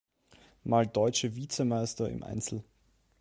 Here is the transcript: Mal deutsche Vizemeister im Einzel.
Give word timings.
Mal 0.63 0.87
deutsche 0.87 1.35
Vizemeister 1.35 2.09
im 2.09 2.23
Einzel. 2.23 2.63